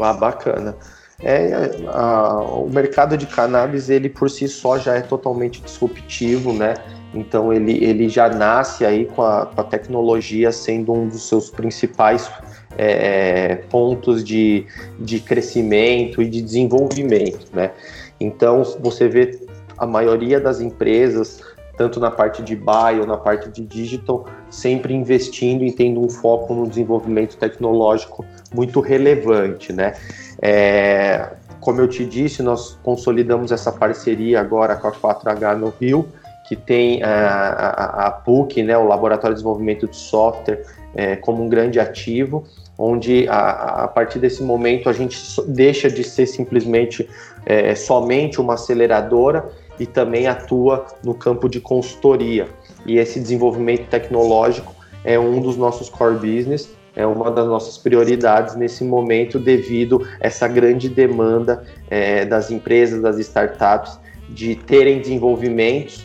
Ah, 0.00 0.14
bacana. 0.14 0.74
É, 1.22 1.70
a, 1.88 2.40
o 2.40 2.68
mercado 2.70 3.16
de 3.16 3.26
cannabis, 3.26 3.90
ele 3.90 4.08
por 4.08 4.30
si 4.30 4.48
só 4.48 4.78
já 4.78 4.96
é 4.96 5.02
totalmente 5.02 5.60
disruptivo, 5.60 6.52
né? 6.52 6.74
Então 7.14 7.52
ele, 7.52 7.82
ele 7.84 8.08
já 8.08 8.28
nasce 8.28 8.84
aí 8.84 9.06
com 9.06 9.22
a, 9.22 9.46
com 9.46 9.60
a 9.60 9.64
tecnologia 9.64 10.50
sendo 10.50 10.92
um 10.92 11.08
dos 11.08 11.28
seus 11.28 11.50
principais 11.50 12.30
é, 12.76 13.56
pontos 13.70 14.24
de, 14.24 14.66
de 14.98 15.20
crescimento 15.20 16.22
e 16.22 16.28
de 16.28 16.42
desenvolvimento, 16.42 17.46
né? 17.52 17.72
Então 18.20 18.62
você 18.80 19.08
vê 19.08 19.40
a 19.76 19.86
maioria 19.86 20.40
das 20.40 20.60
empresas, 20.60 21.42
tanto 21.76 22.00
na 22.00 22.10
parte 22.10 22.42
de 22.42 22.56
buy 22.56 22.98
ou 23.00 23.06
na 23.06 23.16
parte 23.16 23.50
de 23.50 23.62
digital, 23.62 24.26
sempre 24.50 24.94
investindo 24.94 25.64
e 25.64 25.72
tendo 25.72 26.02
um 26.02 26.08
foco 26.08 26.54
no 26.54 26.66
desenvolvimento 26.66 27.36
tecnológico 27.36 28.24
muito 28.54 28.80
relevante, 28.80 29.72
né? 29.72 29.94
É, 30.40 31.30
como 31.60 31.80
eu 31.80 31.88
te 31.88 32.04
disse, 32.04 32.42
nós 32.42 32.78
consolidamos 32.82 33.50
essa 33.50 33.72
parceria 33.72 34.40
agora 34.40 34.76
com 34.76 34.88
a 34.88 34.92
4H 34.92 35.56
no 35.56 35.70
Rio, 35.70 36.06
que 36.46 36.54
tem 36.54 37.02
a, 37.02 37.10
a, 37.10 38.06
a 38.06 38.10
PUC, 38.12 38.62
né, 38.62 38.78
o 38.78 38.86
Laboratório 38.86 39.34
de 39.34 39.40
Desenvolvimento 39.42 39.88
de 39.88 39.96
Software, 39.96 40.62
é, 40.94 41.16
como 41.16 41.42
um 41.42 41.48
grande 41.48 41.80
ativo, 41.80 42.44
onde 42.78 43.26
a, 43.28 43.84
a, 43.84 43.88
partir 43.88 44.18
desse 44.18 44.42
momento 44.42 44.88
a 44.88 44.92
gente 44.92 45.18
deixa 45.46 45.90
de 45.90 46.04
ser 46.04 46.26
simplesmente 46.26 47.08
é, 47.44 47.74
somente 47.74 48.40
uma 48.40 48.54
aceleradora 48.54 49.48
e 49.78 49.86
também 49.86 50.26
atua 50.26 50.86
no 51.02 51.14
campo 51.14 51.48
de 51.48 51.60
consultoria. 51.60 52.48
E 52.84 52.98
esse 52.98 53.20
desenvolvimento 53.20 53.88
tecnológico 53.88 54.74
é 55.04 55.18
um 55.18 55.40
dos 55.40 55.56
nossos 55.56 55.88
core 55.88 56.16
business, 56.16 56.68
é 56.94 57.06
uma 57.06 57.30
das 57.30 57.46
nossas 57.46 57.76
prioridades 57.76 58.56
nesse 58.56 58.82
momento 58.82 59.38
devido 59.38 60.06
a 60.20 60.26
essa 60.26 60.48
grande 60.48 60.88
demanda 60.88 61.64
é, 61.90 62.24
das 62.24 62.50
empresas, 62.50 63.02
das 63.02 63.18
startups, 63.18 63.98
de 64.30 64.56
terem 64.56 64.98
desenvolvimentos 65.00 66.04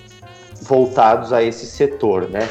voltados 0.61 1.33
a 1.33 1.41
esse 1.41 1.65
setor, 1.65 2.29
né? 2.29 2.47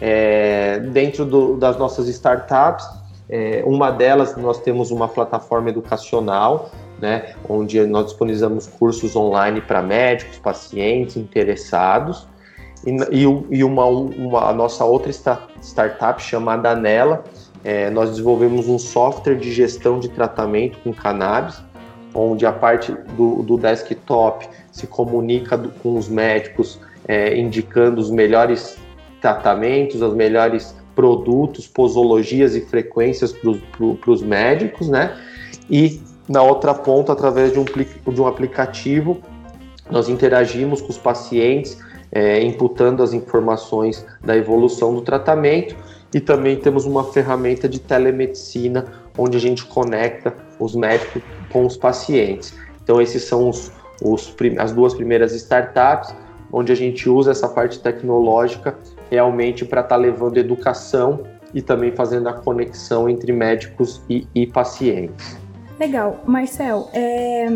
É, 0.00 0.80
dentro 0.80 1.24
do, 1.24 1.56
das 1.56 1.78
nossas 1.78 2.08
startups, 2.08 2.84
é, 3.32 3.62
uma 3.64 3.90
delas 3.90 4.36
nós 4.36 4.58
temos 4.58 4.90
uma 4.90 5.08
plataforma 5.08 5.70
educacional, 5.70 6.70
né, 7.00 7.34
onde 7.48 7.82
nós 7.86 8.04
disponibilizamos 8.04 8.66
cursos 8.66 9.16
online 9.16 9.62
para 9.62 9.80
médicos, 9.80 10.38
pacientes 10.38 11.16
interessados, 11.16 12.28
e, 12.86 12.90
e, 13.10 13.22
e 13.50 13.64
uma, 13.64 13.86
uma, 13.86 14.50
a 14.50 14.52
nossa 14.52 14.84
outra 14.84 15.10
startup 15.62 16.22
chamada 16.22 16.74
Nela, 16.74 17.24
é, 17.64 17.88
nós 17.88 18.10
desenvolvemos 18.10 18.68
um 18.68 18.78
software 18.78 19.36
de 19.36 19.50
gestão 19.50 19.98
de 19.98 20.10
tratamento 20.10 20.78
com 20.80 20.92
cannabis, 20.92 21.62
onde 22.14 22.44
a 22.44 22.52
parte 22.52 22.92
do, 23.16 23.42
do 23.42 23.56
desktop 23.56 24.46
se 24.70 24.86
comunica 24.86 25.56
do, 25.56 25.70
com 25.82 25.96
os 25.96 26.06
médicos 26.06 26.78
é, 27.08 27.34
indicando 27.38 27.98
os 27.98 28.10
melhores 28.10 28.76
tratamentos, 29.22 30.02
os 30.02 30.12
melhores 30.12 30.81
produtos, 30.94 31.66
posologias 31.66 32.54
e 32.54 32.60
frequências 32.60 33.32
para 33.32 34.10
os 34.10 34.22
médicos, 34.22 34.88
né? 34.88 35.16
E 35.70 36.00
na 36.28 36.42
outra 36.42 36.74
ponta, 36.74 37.12
através 37.12 37.52
de 37.52 37.58
um, 37.58 37.64
de 37.64 38.20
um 38.20 38.26
aplicativo, 38.26 39.20
nós 39.90 40.08
interagimos 40.08 40.80
com 40.80 40.88
os 40.88 40.98
pacientes, 40.98 41.78
é, 42.10 42.42
imputando 42.42 43.02
as 43.02 43.12
informações 43.12 44.06
da 44.22 44.36
evolução 44.36 44.94
do 44.94 45.00
tratamento 45.00 45.74
e 46.14 46.20
também 46.20 46.56
temos 46.56 46.84
uma 46.84 47.04
ferramenta 47.04 47.68
de 47.68 47.80
telemedicina 47.80 48.84
onde 49.16 49.36
a 49.36 49.40
gente 49.40 49.64
conecta 49.64 50.34
os 50.58 50.74
médicos 50.74 51.22
com 51.50 51.66
os 51.66 51.76
pacientes. 51.76 52.54
Então, 52.82 53.00
esses 53.00 53.24
são 53.24 53.48
os, 53.48 53.72
os, 54.02 54.34
as 54.58 54.72
duas 54.72 54.94
primeiras 54.94 55.32
startups 55.32 56.14
onde 56.52 56.70
a 56.70 56.74
gente 56.74 57.08
usa 57.08 57.30
essa 57.30 57.48
parte 57.48 57.80
tecnológica 57.80 58.76
realmente 59.10 59.64
para 59.64 59.80
estar 59.80 59.96
tá 59.96 60.00
levando 60.00 60.36
educação 60.36 61.20
e 61.54 61.62
também 61.62 61.92
fazendo 61.92 62.28
a 62.28 62.32
conexão 62.32 63.08
entre 63.08 63.32
médicos 63.32 64.02
e, 64.08 64.26
e 64.34 64.46
pacientes. 64.46 65.36
Legal. 65.78 66.20
Marcel, 66.26 66.88
é... 66.92 67.48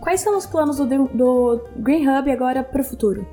quais 0.00 0.20
são 0.20 0.36
os 0.36 0.46
planos 0.46 0.76
do, 0.78 0.86
do 1.08 1.60
Green 1.76 2.08
Hub 2.08 2.30
agora 2.30 2.62
para 2.62 2.80
o 2.80 2.84
futuro? 2.84 3.26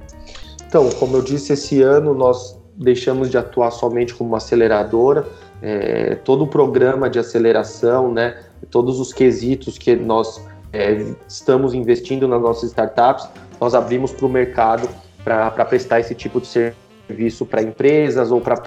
Então, 0.67 0.89
como 0.99 1.15
eu 1.15 1.21
disse, 1.21 1.53
esse 1.53 1.81
ano 1.81 2.13
nós 2.13 2.59
deixamos 2.75 3.29
de 3.29 3.37
atuar 3.37 3.71
somente 3.71 4.13
como 4.13 4.29
uma 4.29 4.37
aceleradora. 4.37 5.25
É, 5.61 6.15
todo 6.15 6.43
o 6.43 6.47
programa 6.47 7.09
de 7.09 7.17
aceleração, 7.17 8.11
né, 8.11 8.37
todos 8.69 8.99
os 8.99 9.11
quesitos 9.11 9.77
que 9.77 9.95
nós 9.95 10.39
é, 10.71 11.13
estamos 11.27 11.73
investindo 11.73 12.27
nas 12.27 12.41
nossas 12.41 12.69
startups, 12.69 13.27
nós 13.59 13.73
abrimos 13.73 14.11
para 14.11 14.25
o 14.25 14.29
mercado 14.29 14.87
para 15.23 15.65
prestar 15.65 15.99
esse 15.99 16.15
tipo 16.15 16.39
de 16.39 16.47
serviço 16.47 17.45
para 17.45 17.61
empresas 17.61 18.31
ou 18.31 18.39
para 18.39 18.63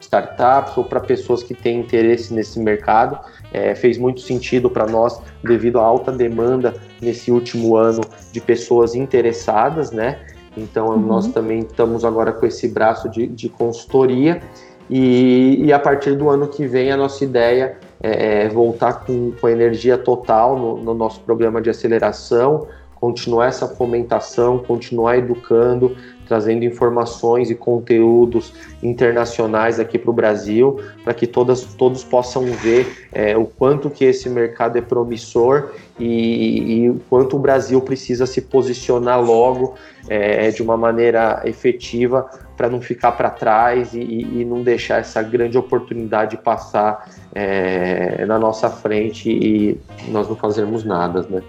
startups 0.00 0.76
ou 0.76 0.84
para 0.84 1.00
pessoas 1.00 1.42
que 1.42 1.54
têm 1.54 1.80
interesse 1.80 2.32
nesse 2.32 2.58
mercado. 2.60 3.18
É, 3.52 3.74
fez 3.74 3.96
muito 3.96 4.20
sentido 4.20 4.68
para 4.68 4.86
nós 4.86 5.20
devido 5.42 5.78
à 5.78 5.82
alta 5.84 6.12
demanda 6.12 6.74
nesse 7.00 7.30
último 7.30 7.76
ano 7.76 8.02
de 8.32 8.40
pessoas 8.40 8.94
interessadas, 8.94 9.90
né? 9.90 10.20
Então 10.56 10.88
uhum. 10.88 10.98
nós 10.98 11.28
também 11.28 11.60
estamos 11.60 12.04
agora 12.04 12.32
com 12.32 12.46
esse 12.46 12.68
braço 12.68 13.08
de, 13.08 13.26
de 13.26 13.48
consultoria 13.48 14.40
e, 14.88 15.64
e, 15.64 15.72
a 15.72 15.78
partir 15.78 16.14
do 16.14 16.28
ano 16.28 16.46
que 16.46 16.66
vem 16.66 16.92
a 16.92 16.96
nossa 16.96 17.24
ideia 17.24 17.78
é, 18.02 18.44
é 18.44 18.48
voltar 18.48 19.04
com, 19.04 19.32
com 19.40 19.48
energia 19.48 19.96
total 19.96 20.58
no, 20.58 20.76
no 20.76 20.94
nosso 20.94 21.20
programa 21.20 21.60
de 21.62 21.70
aceleração, 21.70 22.66
continuar 23.04 23.48
essa 23.48 23.68
fomentação, 23.68 24.60
continuar 24.60 25.18
educando, 25.18 25.94
trazendo 26.26 26.64
informações 26.64 27.50
e 27.50 27.54
conteúdos 27.54 28.54
internacionais 28.82 29.78
aqui 29.78 29.98
para 29.98 30.10
o 30.10 30.14
Brasil, 30.14 30.80
para 31.04 31.12
que 31.12 31.26
todas, 31.26 31.64
todos 31.74 32.02
possam 32.02 32.46
ver 32.46 33.06
é, 33.12 33.36
o 33.36 33.44
quanto 33.44 33.90
que 33.90 34.06
esse 34.06 34.30
mercado 34.30 34.78
é 34.78 34.80
promissor 34.80 35.72
e, 36.00 36.84
e 36.84 36.90
o 36.90 36.98
quanto 37.10 37.36
o 37.36 37.38
Brasil 37.38 37.78
precisa 37.82 38.24
se 38.24 38.40
posicionar 38.40 39.22
logo 39.22 39.74
é, 40.08 40.50
de 40.50 40.62
uma 40.62 40.78
maneira 40.78 41.42
efetiva 41.44 42.26
para 42.56 42.70
não 42.70 42.80
ficar 42.80 43.12
para 43.12 43.28
trás 43.28 43.92
e, 43.92 44.00
e, 44.00 44.46
não 44.46 44.62
deixar 44.62 45.00
essa 45.00 45.22
grande 45.22 45.58
oportunidade 45.58 46.38
passar 46.38 47.06
é, 47.34 48.24
na 48.24 48.38
nossa 48.38 48.70
frente 48.70 49.30
e 49.30 49.78
nós 50.08 50.26
não 50.26 50.36
fazermos 50.36 50.84
nada, 50.84 51.20
né? 51.28 51.42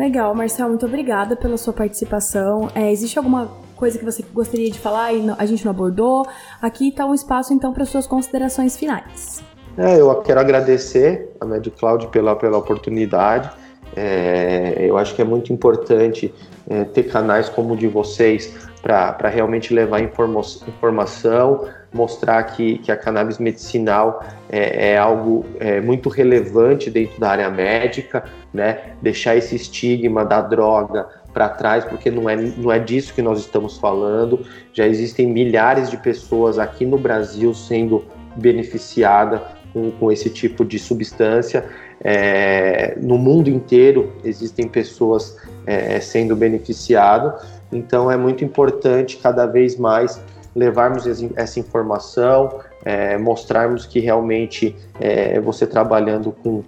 Legal, 0.00 0.34
Marcel, 0.34 0.66
muito 0.66 0.86
obrigada 0.86 1.36
pela 1.36 1.58
sua 1.58 1.74
participação. 1.74 2.70
É, 2.74 2.90
existe 2.90 3.18
alguma 3.18 3.50
coisa 3.76 3.98
que 3.98 4.04
você 4.04 4.24
gostaria 4.32 4.70
de 4.70 4.78
falar 4.78 5.12
e 5.12 5.22
a 5.36 5.44
gente 5.44 5.62
não 5.62 5.72
abordou? 5.72 6.26
Aqui 6.62 6.88
está 6.88 7.04
um 7.04 7.12
espaço 7.12 7.52
então 7.52 7.70
para 7.70 7.84
suas 7.84 8.06
considerações 8.06 8.78
finais. 8.78 9.44
É, 9.76 10.00
eu 10.00 10.14
quero 10.22 10.40
agradecer 10.40 11.28
a 11.38 11.44
MedCloud 11.44 12.06
pela, 12.06 12.34
pela 12.34 12.56
oportunidade. 12.56 13.50
É, 13.94 14.86
eu 14.88 14.96
acho 14.96 15.14
que 15.14 15.20
é 15.20 15.24
muito 15.24 15.52
importante 15.52 16.34
é, 16.66 16.84
ter 16.84 17.02
canais 17.02 17.50
como 17.50 17.74
o 17.74 17.76
de 17.76 17.86
vocês 17.86 18.70
para 18.80 19.28
realmente 19.28 19.74
levar 19.74 20.00
informa 20.00 20.40
informação, 20.66 21.68
mostrar 21.92 22.42
que, 22.44 22.78
que 22.78 22.92
a 22.92 22.96
cannabis 22.96 23.38
medicinal 23.38 24.24
é, 24.48 24.92
é 24.92 24.98
algo 24.98 25.44
é, 25.58 25.80
muito 25.80 26.08
relevante 26.08 26.90
dentro 26.90 27.18
da 27.20 27.30
área 27.30 27.50
médica, 27.50 28.24
né? 28.52 28.94
deixar 29.02 29.36
esse 29.36 29.56
estigma 29.56 30.24
da 30.24 30.40
droga 30.40 31.08
para 31.32 31.48
trás, 31.48 31.84
porque 31.84 32.10
não 32.10 32.28
é, 32.28 32.36
não 32.36 32.70
é 32.70 32.78
disso 32.78 33.14
que 33.14 33.22
nós 33.22 33.40
estamos 33.40 33.78
falando. 33.78 34.44
Já 34.72 34.86
existem 34.86 35.26
milhares 35.26 35.90
de 35.90 35.96
pessoas 35.96 36.58
aqui 36.58 36.84
no 36.84 36.98
Brasil 36.98 37.52
sendo 37.54 38.04
beneficiadas 38.36 39.40
com, 39.72 39.90
com 39.92 40.12
esse 40.12 40.30
tipo 40.30 40.64
de 40.64 40.78
substância. 40.78 41.64
É, 42.02 42.96
no 43.00 43.18
mundo 43.18 43.48
inteiro 43.48 44.12
existem 44.24 44.66
pessoas 44.66 45.36
é, 45.66 46.00
sendo 46.00 46.34
beneficiadas, 46.34 47.44
então 47.70 48.10
é 48.10 48.16
muito 48.16 48.44
importante 48.44 49.18
cada 49.18 49.46
vez 49.46 49.76
mais 49.76 50.20
levarmos 50.54 51.06
essa 51.36 51.60
informação, 51.60 52.60
é, 52.84 53.16
mostrarmos 53.18 53.86
que 53.86 54.00
realmente 54.00 54.76
é, 55.00 55.40
você 55.40 55.66
trabalhando 55.66 56.32
com, 56.32 56.62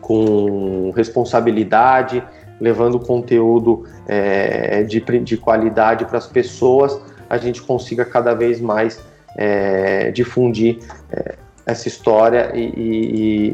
com 0.00 0.92
responsabilidade, 0.94 2.22
levando 2.60 2.98
conteúdo 2.98 3.84
é, 4.06 4.82
de, 4.84 5.00
de 5.00 5.36
qualidade 5.36 6.04
para 6.04 6.18
as 6.18 6.26
pessoas, 6.26 7.00
a 7.28 7.36
gente 7.36 7.60
consiga 7.62 8.04
cada 8.04 8.34
vez 8.34 8.60
mais 8.60 9.00
é, 9.36 10.10
difundir 10.10 10.78
é, 11.12 11.34
essa 11.66 11.88
história 11.88 12.52
e, 12.54 12.60
e, 12.60 13.52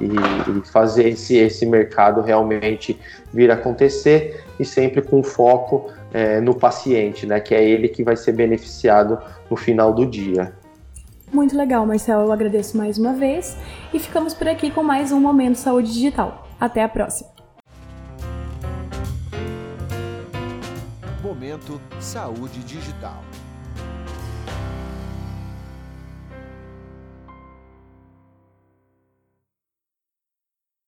e, 0.59 0.71
fazer 0.71 1.09
esse, 1.09 1.37
esse 1.37 1.65
mercado 1.65 2.21
realmente 2.21 3.01
vir 3.33 3.51
acontecer 3.51 4.45
e 4.61 4.65
sempre 4.65 5.01
com 5.01 5.23
foco 5.23 5.91
é, 6.13 6.41
no 6.41 6.55
paciente, 6.55 7.27
né? 7.27 7.41
Que 7.41 7.55
é 7.55 7.65
ele 7.65 7.89
que 7.89 8.03
vai 8.03 8.17
ser 8.17 8.33
beneficiado 8.33 9.19
no 9.51 9.57
final 9.57 9.93
do 9.93 10.07
dia. 10.07 10.53
Muito 11.33 11.57
legal, 11.57 11.87
Marcelo. 11.87 12.25
Eu 12.25 12.33
agradeço 12.33 12.77
mais 12.77 12.99
uma 12.99 13.15
vez 13.15 13.57
e 13.93 13.99
ficamos 13.99 14.35
por 14.35 14.47
aqui 14.47 14.71
com 14.71 14.83
mais 14.83 15.11
um 15.13 15.21
Momento 15.21 15.57
Saúde 15.57 15.93
Digital. 15.93 16.47
Até 16.61 16.83
a 16.83 16.89
próxima. 16.89 17.31
Momento 21.23 21.81
Saúde 21.99 22.59
Digital. 22.61 23.23